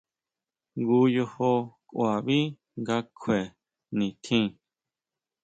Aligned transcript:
Jngu 0.77 0.99
yojo 1.15 1.49
ʼkuaví 1.65 2.39
nga 2.79 2.97
kjue 3.19 3.39
nitjín. 3.97 4.45